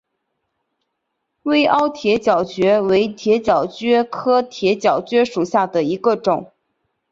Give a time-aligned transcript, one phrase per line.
[1.43, 6.51] 微凹铁角蕨为铁角蕨科铁角蕨属下的一个种。